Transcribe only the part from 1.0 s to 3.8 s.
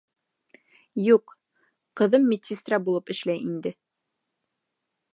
Юҡ, ҡыҙым медсестра булып эшләй инде.